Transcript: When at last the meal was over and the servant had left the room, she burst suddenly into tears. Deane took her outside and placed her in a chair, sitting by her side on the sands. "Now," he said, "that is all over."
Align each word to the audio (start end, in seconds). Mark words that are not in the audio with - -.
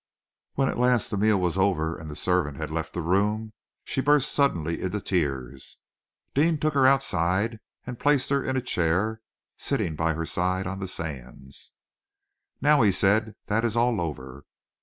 When 0.55 0.67
at 0.67 0.79
last 0.79 1.11
the 1.11 1.15
meal 1.17 1.39
was 1.39 1.59
over 1.59 1.95
and 1.95 2.09
the 2.09 2.15
servant 2.15 2.57
had 2.57 2.71
left 2.71 2.93
the 2.93 3.03
room, 3.03 3.53
she 3.83 4.01
burst 4.01 4.31
suddenly 4.31 4.81
into 4.81 4.99
tears. 4.99 5.77
Deane 6.33 6.57
took 6.57 6.73
her 6.73 6.87
outside 6.87 7.59
and 7.85 7.99
placed 7.99 8.31
her 8.31 8.43
in 8.43 8.57
a 8.57 8.61
chair, 8.61 9.21
sitting 9.57 9.95
by 9.95 10.13
her 10.15 10.25
side 10.25 10.65
on 10.65 10.79
the 10.79 10.87
sands. 10.87 11.71
"Now," 12.61 12.81
he 12.81 12.91
said, 12.91 13.35
"that 13.45 13.63
is 13.63 13.75
all 13.75 14.01
over." 14.01 14.45